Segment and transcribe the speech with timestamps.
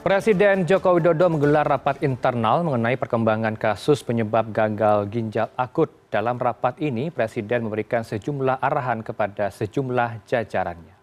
[0.00, 5.92] Presiden Joko Widodo menggelar rapat internal mengenai perkembangan kasus penyebab gagal ginjal akut.
[6.08, 10.99] Dalam rapat ini, Presiden memberikan sejumlah arahan kepada sejumlah jajarannya.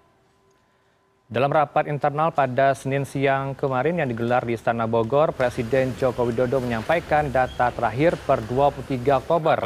[1.27, 6.63] Dalam rapat internal pada Senin siang kemarin yang digelar di Istana Bogor, Presiden Joko Widodo
[6.63, 8.87] menyampaikan data terakhir per 23
[9.19, 9.59] Oktober.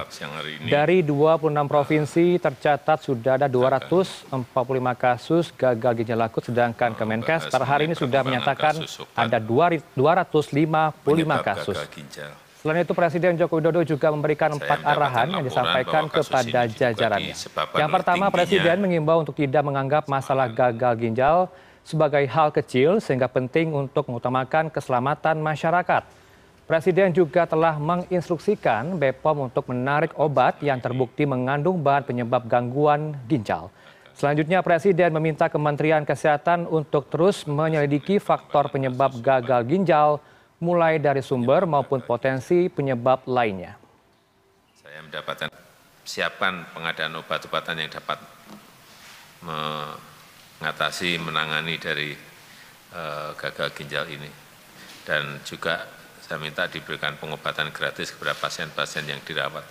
[0.66, 4.42] Dari 26 provinsi tercatat sudah ada 245
[4.98, 8.82] kasus gagal ginjal akut, sedangkan Kemenkes per hari ini sudah menyatakan
[9.14, 9.86] ada 255
[11.46, 11.78] kasus.
[12.62, 17.34] Selain itu, Presiden Joko Widodo juga memberikan empat arahan yang disampaikan kepada jajarannya.
[17.74, 21.50] Yang pertama, Presiden mengimbau untuk tidak menganggap masalah gagal ginjal
[21.82, 26.06] sebagai hal kecil sehingga penting untuk mengutamakan keselamatan masyarakat.
[26.70, 33.74] Presiden juga telah menginstruksikan BPOM untuk menarik obat yang terbukti mengandung bahan penyebab gangguan ginjal.
[34.14, 40.22] Selanjutnya, Presiden meminta Kementerian Kesehatan untuk terus menyelidiki faktor penyebab gagal ginjal
[40.62, 43.76] mulai dari sumber maupun potensi penyebab lainnya.
[44.78, 45.50] Saya mendapatkan
[46.06, 48.22] siapan pengadaan obat-obatan yang dapat
[49.42, 52.14] mengatasi, menangani dari
[52.94, 54.30] uh, gagal ginjal ini.
[55.02, 55.82] Dan juga
[56.22, 59.66] saya minta diberikan pengobatan gratis kepada pasien-pasien yang dirawat.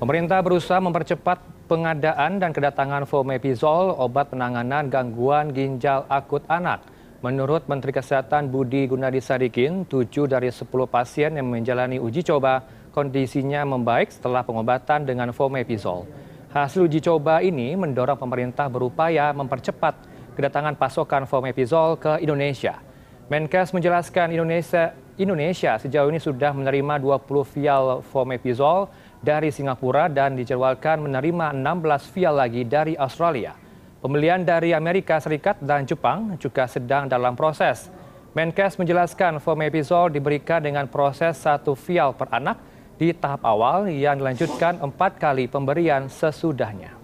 [0.00, 6.80] Pemerintah berusaha mempercepat pengadaan dan kedatangan fomepizol, obat penanganan gangguan ginjal akut anak.
[7.20, 12.64] Menurut Menteri Kesehatan Budi Gunadi Sadikin, 7 dari 10 pasien yang menjalani uji coba
[12.96, 16.08] kondisinya membaik setelah pengobatan dengan fomepizol.
[16.48, 20.00] Hasil uji coba ini mendorong pemerintah berupaya mempercepat
[20.32, 22.80] kedatangan pasokan fomepizol ke Indonesia.
[23.28, 28.88] Menkes menjelaskan Indonesia, Indonesia sejauh ini sudah menerima 20 vial fomepizol
[29.20, 33.52] dari Singapura dan dijadwalkan menerima 16 vial lagi dari Australia.
[34.00, 37.92] Pembelian dari Amerika Serikat dan Jepang juga sedang dalam proses.
[38.32, 42.56] Menkes menjelaskan fomepizol diberikan dengan proses satu vial per anak
[42.96, 46.96] di tahap awal yang dilanjutkan empat kali pemberian sesudahnya.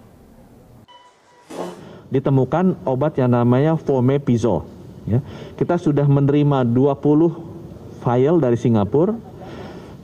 [2.09, 4.65] Ditemukan obat yang namanya fomepizol.
[5.05, 5.21] Ya.
[5.53, 7.56] Kita sudah menerima 20
[7.99, 9.17] vial dari Singapura,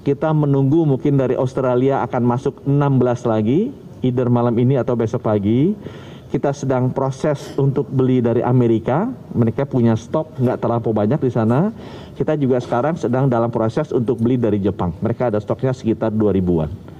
[0.04, 3.72] kita menunggu mungkin dari Australia akan masuk 16 lagi,
[4.04, 5.72] either malam ini atau besok pagi.
[6.28, 9.06] Kita sedang proses untuk beli dari Amerika,
[9.38, 11.70] mereka punya stok nggak terlalu banyak di sana.
[12.18, 16.94] Kita juga sekarang sedang dalam proses untuk beli dari Jepang, mereka ada stoknya sekitar 2000-an.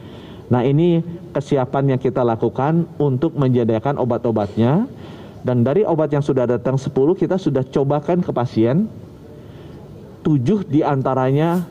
[0.54, 1.02] Nah ini
[1.34, 4.86] kesiapan yang kita lakukan untuk menyediakan obat-obatnya.
[5.44, 8.88] Dan dari obat yang sudah datang 10 kita sudah cobakan ke pasien.
[10.24, 11.62] 7 di antaranya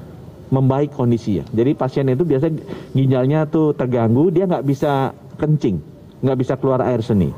[0.53, 1.49] membaik kondisinya.
[1.49, 2.53] Jadi pasien itu biasa
[2.93, 5.81] ginjalnya tuh terganggu, dia nggak bisa kencing,
[6.21, 7.33] nggak bisa keluar air seni.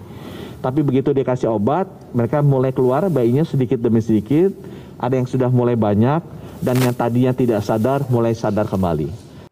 [0.59, 4.51] Tapi begitu dikasih obat, mereka mulai keluar bayinya sedikit demi sedikit,
[4.99, 6.21] ada yang sudah mulai banyak,
[6.59, 9.24] dan yang tadinya tidak sadar mulai sadar kembali.